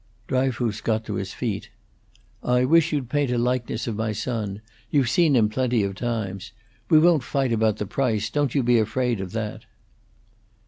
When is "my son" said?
3.97-4.61